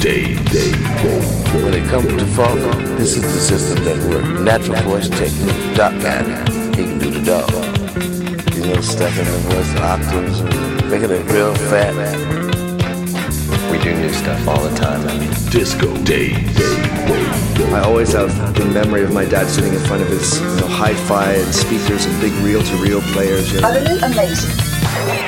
[0.00, 0.72] Dave, Dave,
[1.02, 1.64] Dave.
[1.64, 2.60] When it comes to funk,
[2.98, 4.40] this is the system that works.
[4.40, 5.74] Natural voice technique.
[5.74, 6.46] Doc man,
[6.76, 7.50] he can do the dog.
[8.54, 10.42] You know, stuff in the voice, octaves,
[10.84, 11.96] making it real fat.
[11.96, 12.38] Man.
[13.72, 15.02] We do new stuff all the time.
[15.50, 17.74] Disco Dave, Dave, Dave, Dave.
[17.74, 20.68] I always have the memory of my dad sitting in front of his you know,
[20.68, 23.52] hi-fi and speakers and big reel-to-reel players.
[23.52, 23.68] You know.
[23.68, 25.27] Utterly amazing.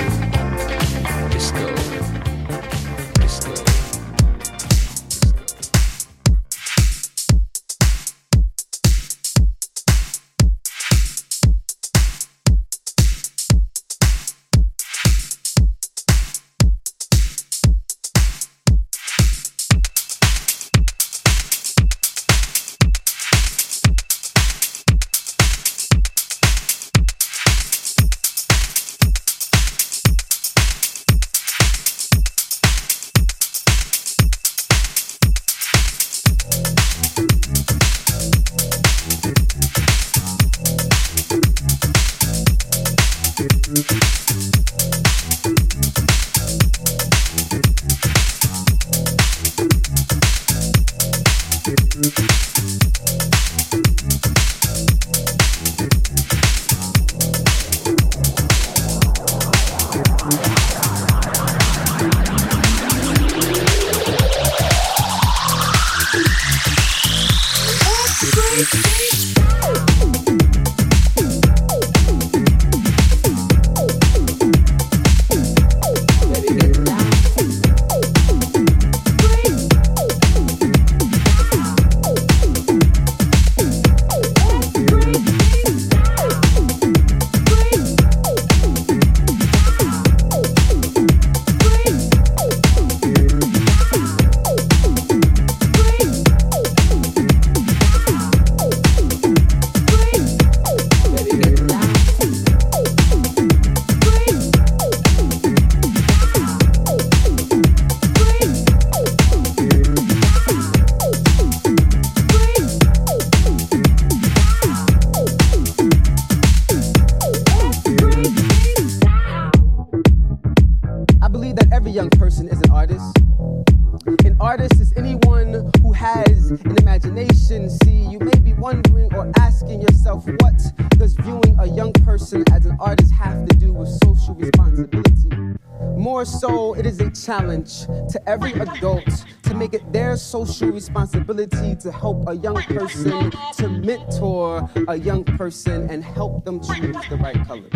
[140.81, 146.97] Responsibility to help a young person, to mentor a young person, and help them choose
[147.09, 147.71] the right colors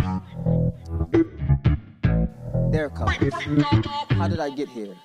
[2.71, 3.33] their colors.
[4.19, 4.95] How did I get here?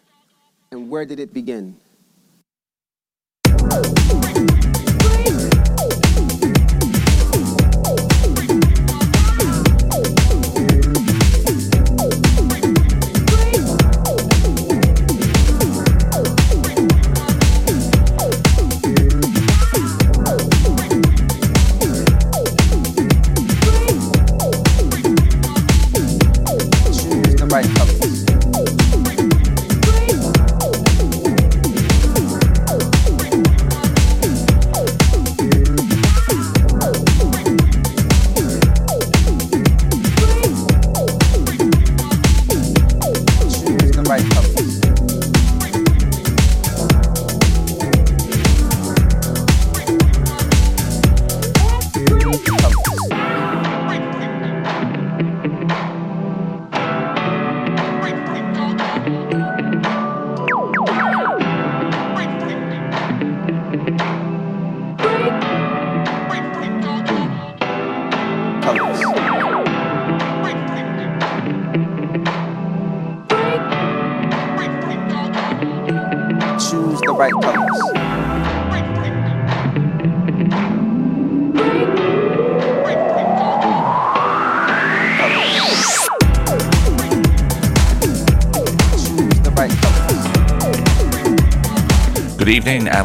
[0.72, 1.76] And where did it begin?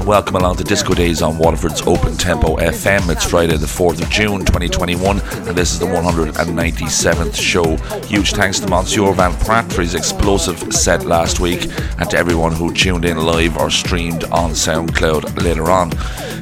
[0.05, 3.11] Welcome along to Disco Days on Waterford's Open Tempo FM.
[3.11, 7.75] It's Friday, the 4th of June 2021, and this is the 197th show.
[8.05, 11.63] Huge thanks to Monsieur Van Pratt for his explosive set last week,
[11.97, 15.91] and to everyone who tuned in live or streamed on SoundCloud later on.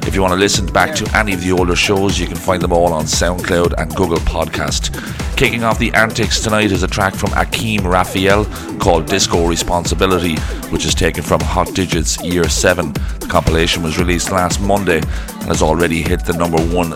[0.06, 2.60] If you want to listen back to any of the older shows, you can find
[2.60, 4.92] them all on SoundCloud and Google Podcast.
[5.38, 8.44] Kicking off the antics tonight is a track from Akeem Raphael
[8.78, 10.36] called Disco Responsibility,
[10.70, 12.92] which is taken from Hot Digits Year 7.
[13.34, 16.90] Compilation was released last Monday and has already hit the number one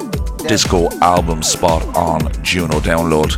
[0.46, 3.34] disco album spot on Juno Download.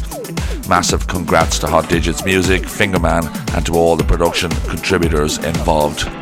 [0.68, 3.24] Massive congrats to Hot Digits Music, Fingerman,
[3.56, 6.19] and to all the production contributors involved.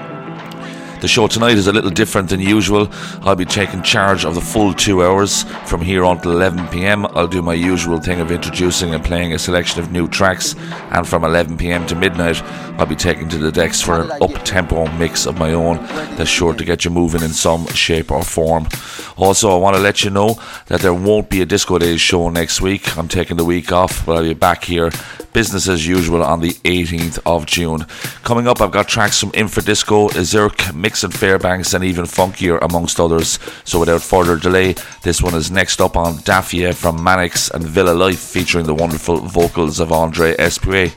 [1.00, 2.88] The show tonight is a little different than usual.
[3.22, 7.06] I'll be taking charge of the full two hours from here until 11 pm.
[7.06, 10.56] I'll do my usual thing of introducing and playing a selection of new tracks,
[10.90, 12.42] and from 11 pm to midnight,
[12.80, 15.76] I'll be taking to the decks for an up tempo mix of my own
[16.16, 18.66] that's sure to get you moving in some shape or form.
[19.16, 20.36] Also, I want to let you know
[20.66, 22.98] that there won't be a Disco Days show next week.
[22.98, 24.90] I'm taking the week off, but I'll be back here
[25.32, 27.86] business as usual on the 18th of June.
[28.22, 33.00] Coming up, I've got tracks from Infradisco, Azurk, Mix and Fairbanks, and even funkier, amongst
[33.00, 33.38] others.
[33.64, 37.92] So without further delay, this one is next up on Daffia from Manix and Villa
[37.92, 40.94] Life, featuring the wonderful vocals of Andre Espeut.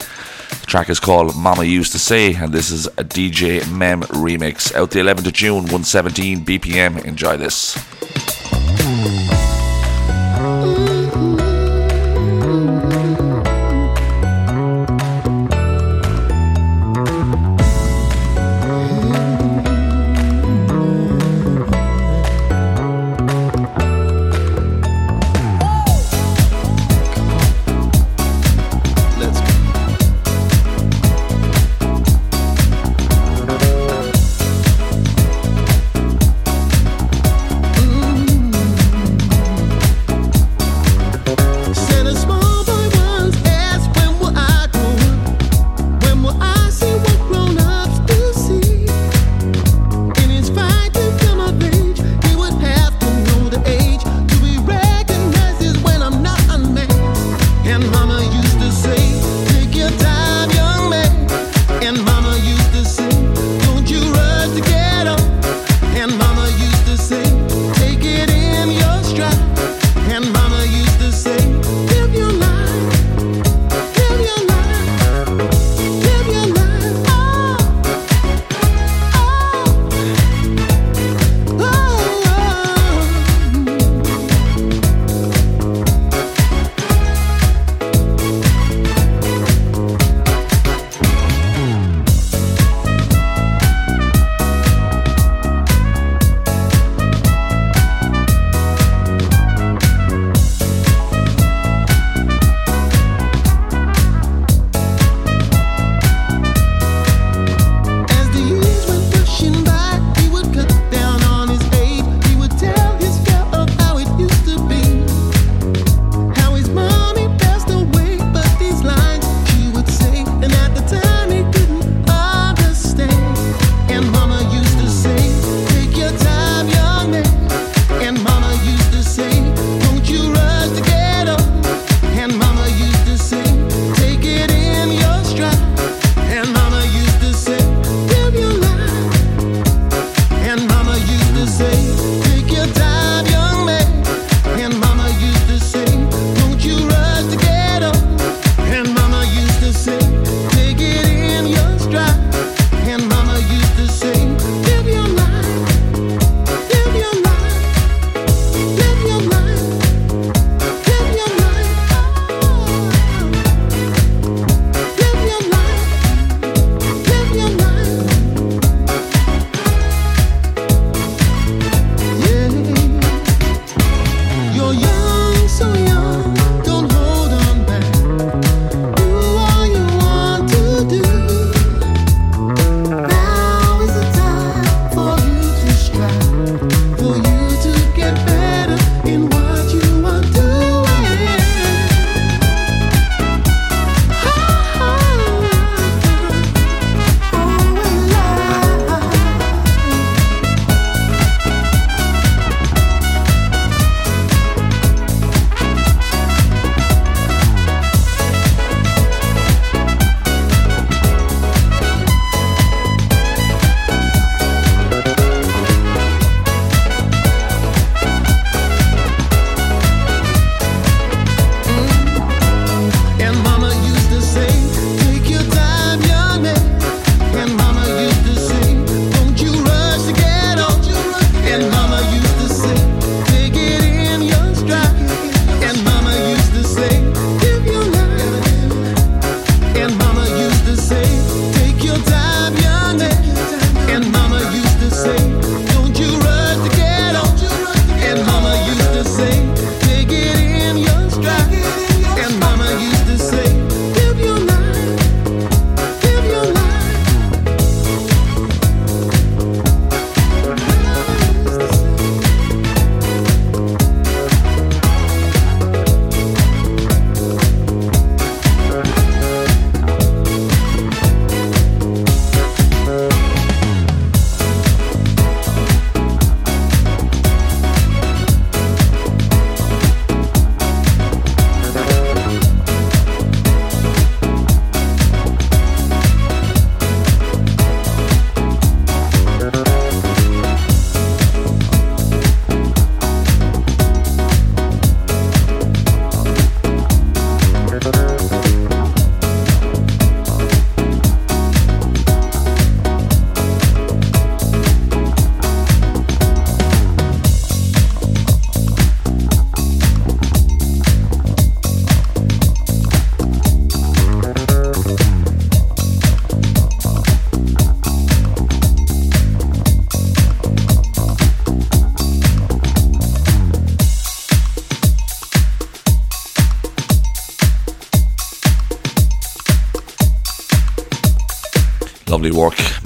[0.60, 4.74] The track is called Mama Used to Say, and this is a DJ Mem remix.
[4.75, 7.04] Out the 11th of June, 117 BPM.
[7.06, 7.78] Enjoy this.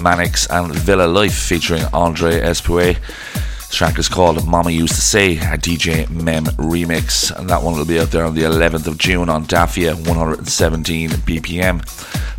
[0.06, 2.98] Manix and Villa Life featuring Andre Espeut.
[3.72, 7.86] track is called Mama Used to Say, a DJ Mem remix, and that one will
[7.86, 11.82] be out there on the 11th of June on Dafia, 117 BPM.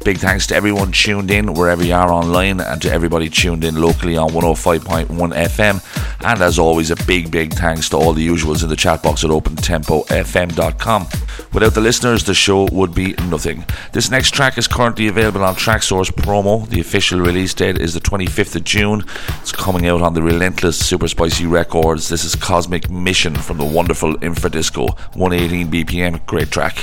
[0.04, 3.80] Big thanks to everyone tuned in wherever you are online and to everybody tuned in
[3.80, 5.82] locally on 105.1 FM.
[6.20, 9.25] And as always, a big, big thanks to all the usuals in the chat box
[9.25, 11.06] at opentempofm.com.
[11.52, 13.64] Without the listeners, the show would be nothing.
[13.92, 16.68] This next track is currently available on Traxsource Promo.
[16.68, 19.04] The official release date is the 25th of June.
[19.40, 22.08] It's coming out on the Relentless Super Spicy Records.
[22.08, 24.99] This is Cosmic Mission from the wonderful Infradisco.
[25.16, 26.76] 118 BPM, great track.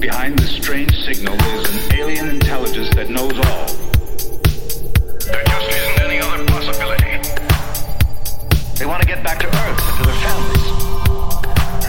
[0.00, 3.66] Behind this strange signal is an alien intelligence that knows all.
[5.28, 7.20] There just isn't any other possibility.
[8.78, 10.64] They want to get back to Earth and to their families.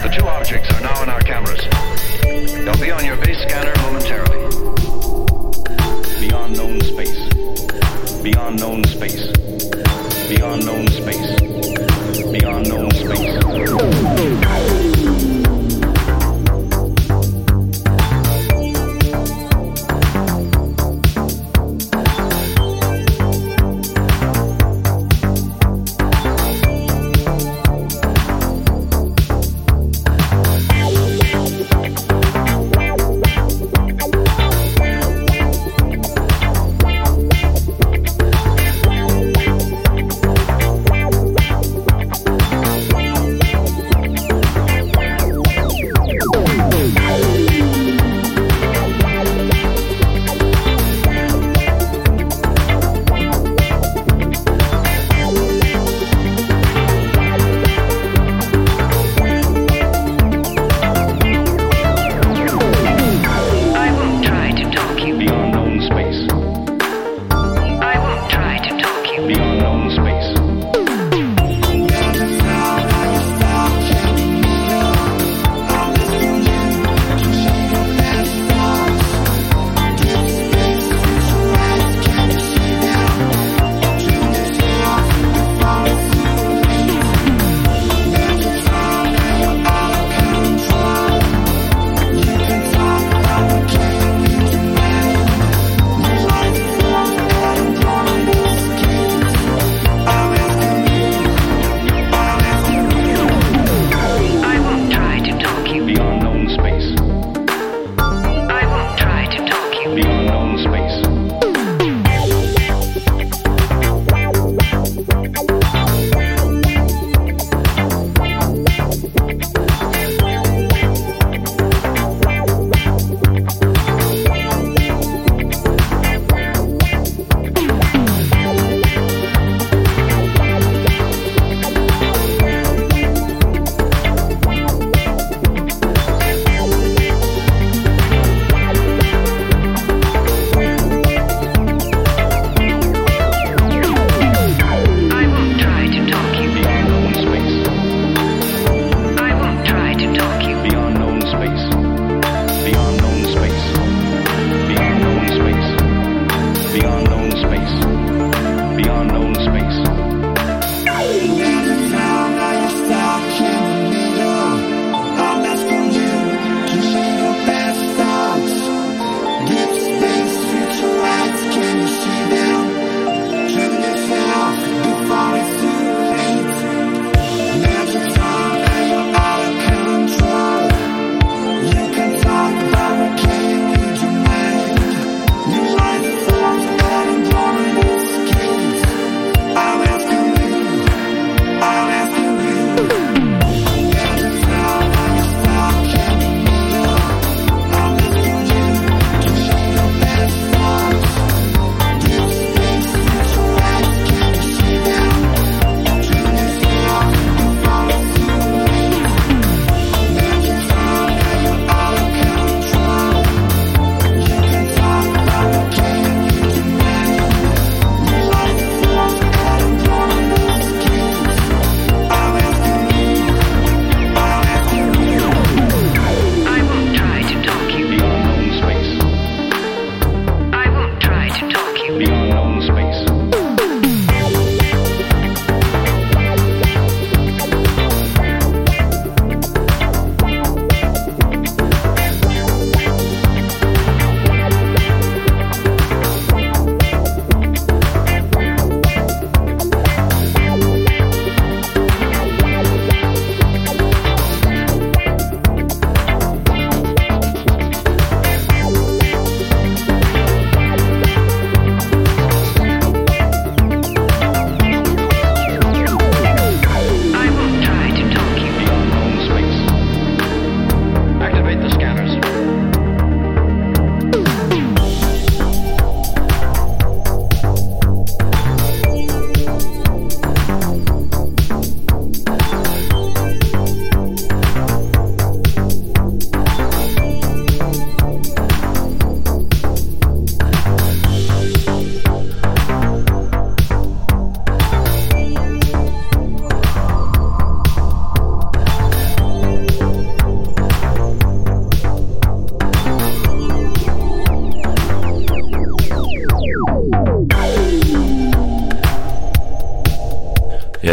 [0.02, 1.64] The two objects are now in our cameras.
[2.22, 4.44] They'll be on your base scanner momentarily.
[6.20, 7.16] Beyond known space.
[8.22, 9.32] Beyond known space.
[10.28, 11.40] Beyond known space.
[12.30, 13.41] Beyond known space.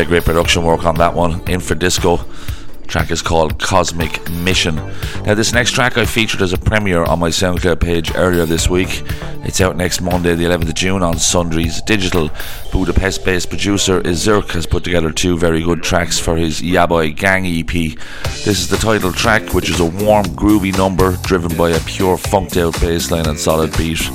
[0.10, 1.39] Great production work on that one.
[1.41, 2.26] Infradisco
[2.88, 4.76] track is called Cosmic Mission.
[5.24, 8.67] Now, this next track I featured as a premiere on my SoundCloud page earlier this
[8.67, 9.04] week.
[9.43, 12.32] It's out next Monday, the 11th of June, on Sundries Digital.
[12.72, 17.45] Budapest based producer Izurk has put together two very good tracks for his Yaboy Gang
[17.45, 17.95] EP.
[18.43, 22.17] This is the title track, which is a warm, groovy number driven by a pure
[22.17, 24.10] funked out bassline and solid beat.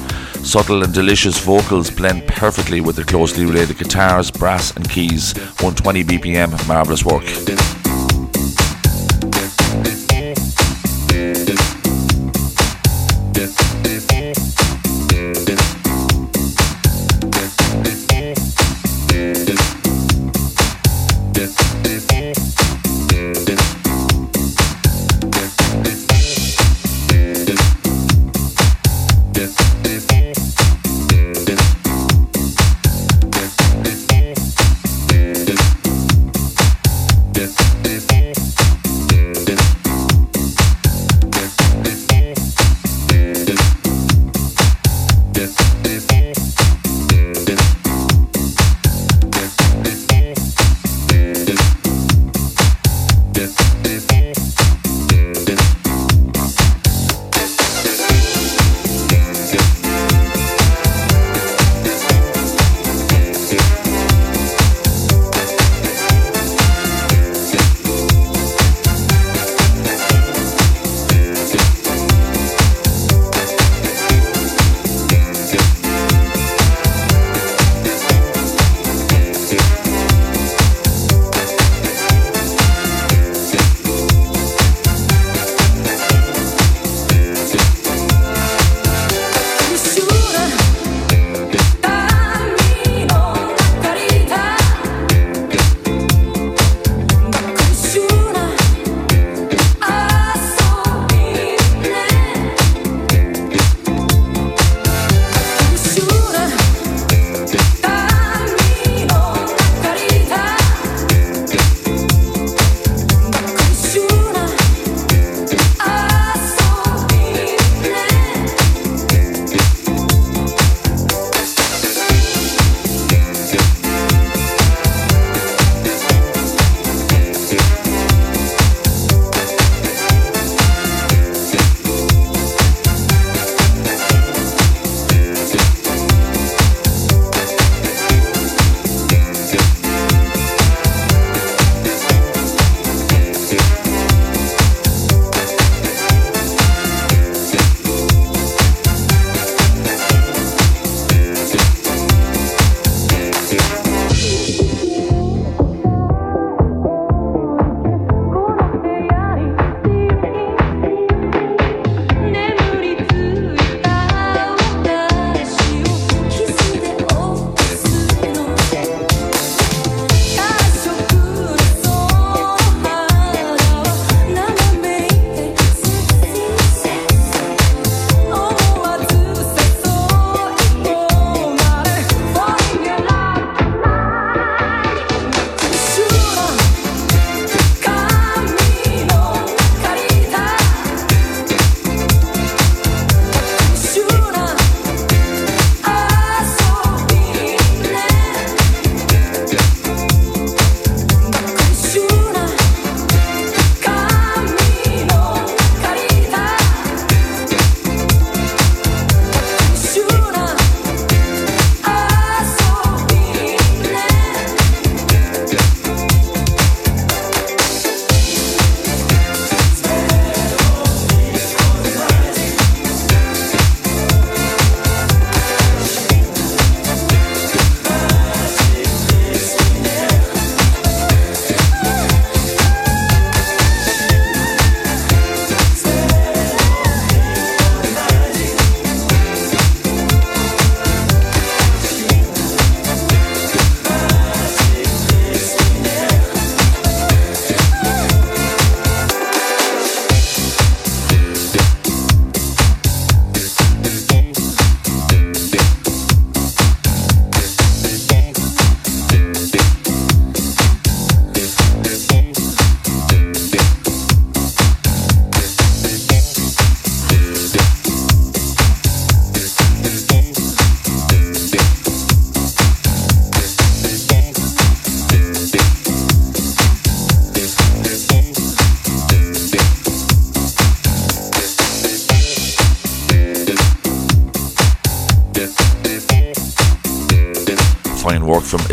[0.44, 5.32] Subtle and delicious vocals blend perfectly with the closely related guitars, brass, and keys.
[5.62, 7.24] 120 BPM, marvellous work.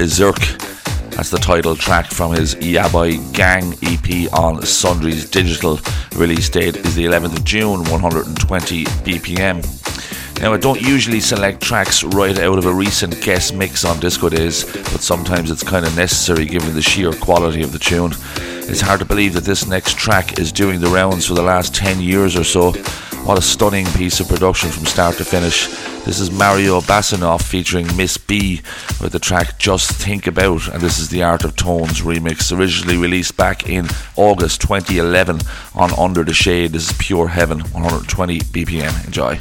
[0.01, 0.57] Izirk.
[1.11, 5.79] That's the title track from his Yabai Gang EP on Sundry's digital
[6.15, 10.41] release date is the 11th of June, 120 BPM.
[10.41, 14.29] Now, I don't usually select tracks right out of a recent guest mix on Disco
[14.29, 18.13] Days, but sometimes it's kind of necessary given the sheer quality of the tune.
[18.67, 21.75] It's hard to believe that this next track is doing the rounds for the last
[21.75, 22.73] 10 years or so.
[23.23, 25.67] What a stunning piece of production from start to finish.
[26.05, 28.61] This is Mario Basanov featuring Miss B
[28.99, 32.97] with the track Just Think About, and this is the Art of Tones remix, originally
[32.97, 35.39] released back in August 2011
[35.75, 36.71] on Under the Shade.
[36.71, 39.05] This is Pure Heaven, 120 BPM.
[39.05, 39.37] Enjoy.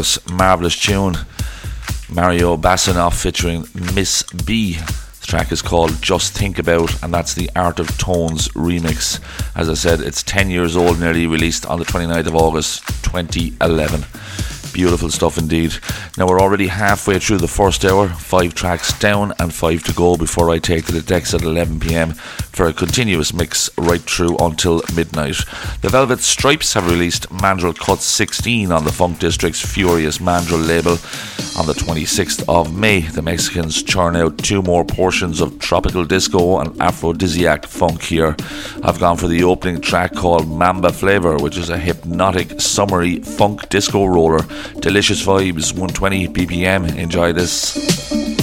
[0.00, 1.14] Marvelous, marvelous tune.
[2.08, 4.76] Mario Basanov featuring Miss B.
[4.76, 9.20] The track is called Just Think About, and that's the Art of Tones remix.
[9.54, 14.06] As I said, it's 10 years old, nearly released on the 29th of August 2011.
[14.72, 15.72] Beautiful stuff indeed.
[16.16, 20.16] Now we're already halfway through the first hour, five tracks down and five to go
[20.16, 24.36] before I take to the decks at 11 pm for a continuous mix right through
[24.38, 25.36] until midnight.
[25.80, 30.98] The Velvet Stripes have released Mandrill Cut 16 on the Funk District's Furious Mandrill label
[31.56, 33.00] on the 26th of May.
[33.00, 38.36] The Mexicans churn out two more portions of tropical disco and aphrodisiac funk here.
[38.82, 43.68] I've gone for the opening track called Mamba Flavor, which is a hypnotic, summery funk
[43.68, 44.40] disco roller
[44.80, 46.96] Delicious vibes, 120 BPM.
[46.96, 48.39] Enjoy this.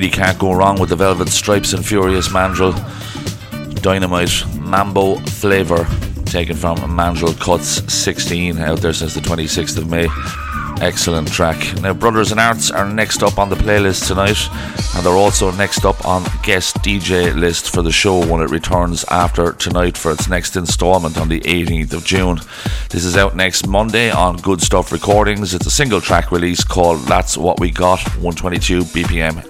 [0.00, 2.72] Really can't go wrong with the Velvet Stripes and Furious Mandrill.
[3.82, 5.88] Dynamite Mambo Flavor,
[6.24, 10.06] taken from Mandrill Cuts 16, out there since the 26th of May.
[10.80, 11.58] Excellent track.
[11.80, 14.38] Now, Brothers in Arts are next up on the playlist tonight,
[14.94, 19.04] and they're also next up on guest DJ list for the show when it returns
[19.10, 22.38] after tonight for its next installment on the 18th of June.
[22.90, 25.54] This is out next Monday on Good Stuff Recordings.
[25.54, 29.47] It's a single track release called That's What We Got, 122 BPM.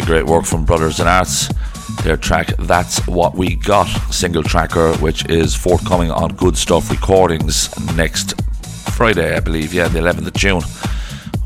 [0.00, 1.48] Yeah, great work from Brothers in Arts.
[2.04, 7.68] Their track That's What We Got, single tracker, which is forthcoming on Good Stuff Recordings
[7.96, 8.40] next
[8.92, 9.74] Friday, I believe.
[9.74, 10.62] Yeah, the 11th of June.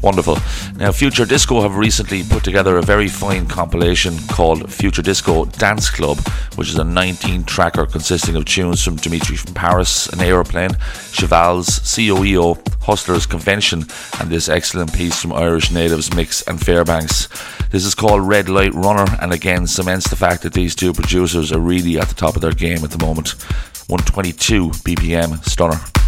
[0.05, 0.37] Wonderful.
[0.77, 5.89] Now, Future Disco have recently put together a very fine compilation called Future Disco Dance
[5.89, 6.19] Club,
[6.57, 10.73] which is a 19 tracker consisting of tunes from Dimitri from Paris, An Aeroplane,
[11.11, 13.87] Cheval's, COEO, Hustlers Convention,
[14.21, 17.31] and this excellent piece from Irish Natives Mix and Fairbanks.
[17.71, 21.51] This is called Red Light Runner, and again cements the fact that these two producers
[21.51, 23.31] are really at the top of their game at the moment.
[23.89, 26.04] 122 BPM, stunner.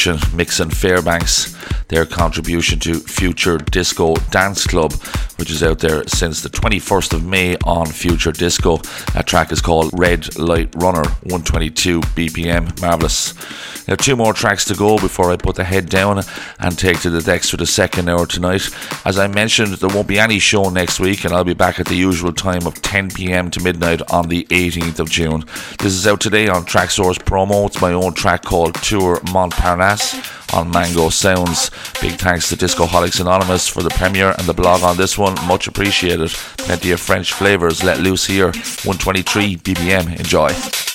[0.00, 1.54] Production, Mixon Fairbanks,
[1.88, 4.94] their contribution to Future Disco Dance Club,
[5.36, 8.78] which is out there since the 21st of May on Future Disco.
[9.12, 12.80] That track is called Red Light Runner, 122 BPM.
[12.80, 13.34] Marvellous.
[13.86, 16.22] Now, two more tracks to go before I put the head down
[16.60, 18.68] and take to the decks for the second hour tonight.
[19.04, 21.86] As I mentioned, there won't be any show next week, and I'll be back at
[21.86, 25.44] the usual time of 10 pm to midnight on the 18th of June.
[25.78, 27.66] This is out today on Traxsource Promo.
[27.66, 31.70] It's my own track called Tour Montparnasse on Mango Sounds.
[32.00, 35.34] Big thanks to Discoholics Anonymous for the premiere and the blog on this one.
[35.46, 36.30] Much appreciated.
[36.58, 38.46] Plenty of French flavours let loose here.
[38.46, 40.18] 123 BPM.
[40.18, 40.89] Enjoy.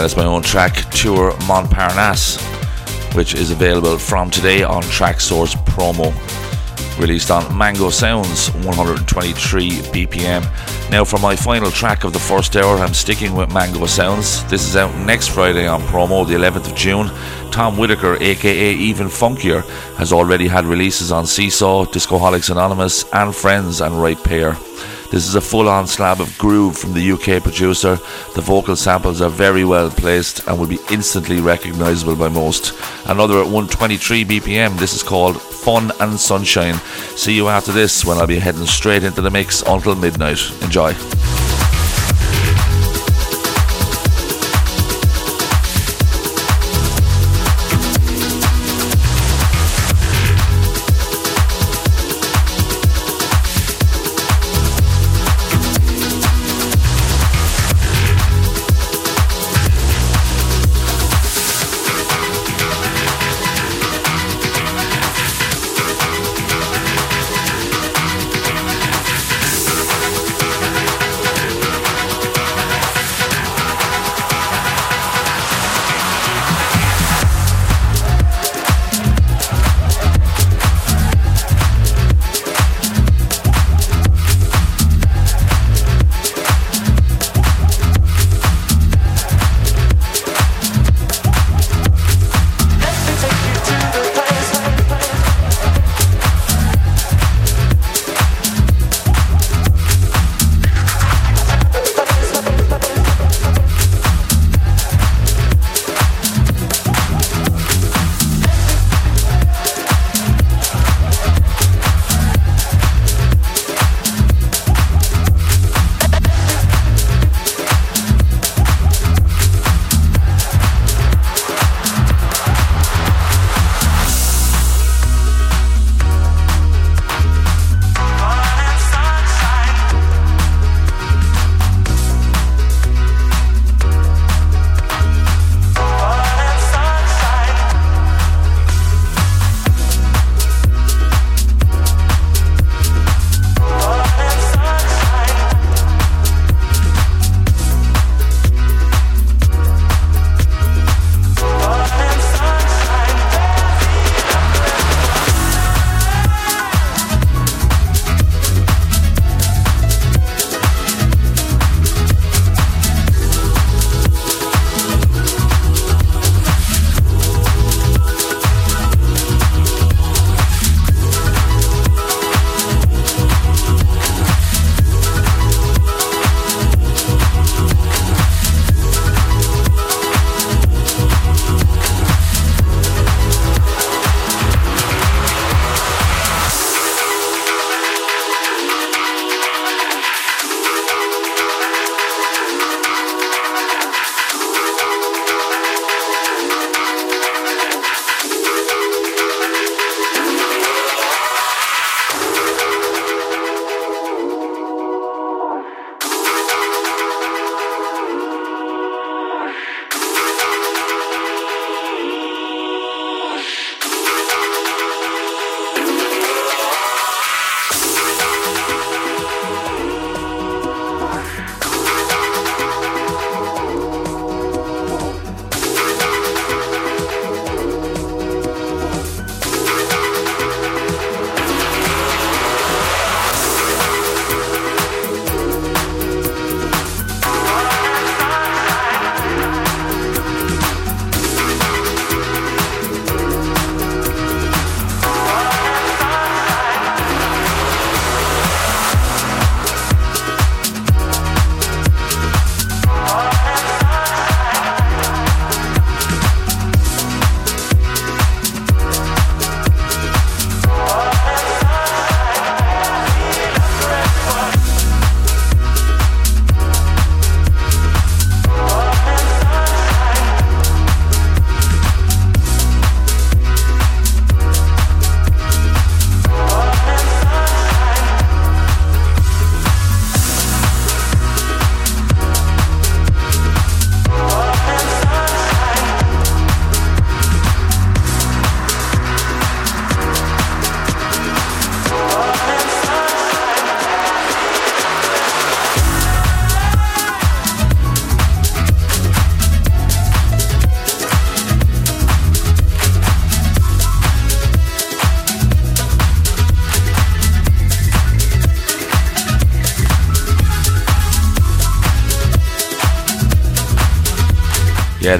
[0.00, 2.40] Yeah, that's my own track, Tour Montparnasse,
[3.14, 6.10] which is available from today on Traxsource Promo
[6.98, 10.90] released on Mango Sounds 123 BPM.
[10.90, 14.42] Now, for my final track of the first hour, I'm sticking with Mango Sounds.
[14.44, 17.08] This is out next Friday on promo, the 11th of June.
[17.50, 23.82] Tom Whitaker, aka Even Funkier, has already had releases on Seesaw, Discoholics Anonymous, and Friends
[23.82, 24.56] and Right Pair.
[25.10, 27.96] This is a full on slab of groove from the UK producer.
[28.34, 32.74] The vocal samples are very well placed and will be instantly recognisable by most.
[33.06, 36.76] Another at 123 BPM, this is called Fun and Sunshine.
[37.16, 40.38] See you after this when I'll be heading straight into the mix until midnight.
[40.62, 40.94] Enjoy.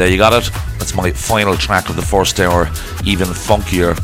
[0.01, 0.51] There you got it.
[0.79, 2.71] That's my final track of the first hour,
[3.05, 3.95] even funkier.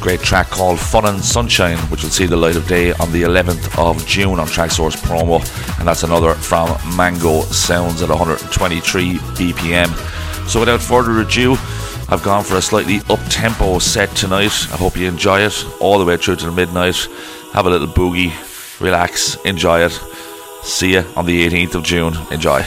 [0.00, 3.22] Great track called Fun and Sunshine, which will see the light of day on the
[3.22, 5.38] 11th of June on Traxsource promo,
[5.78, 10.48] and that's another from Mango Sounds at 123 BPM.
[10.48, 11.52] So without further ado,
[12.08, 14.66] I've gone for a slightly up tempo set tonight.
[14.72, 16.96] I hope you enjoy it all the way through to midnight.
[17.52, 18.32] Have a little boogie,
[18.80, 19.92] relax, enjoy it.
[20.64, 22.14] See you on the 18th of June.
[22.32, 22.64] Enjoy.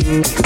[0.00, 0.38] Thank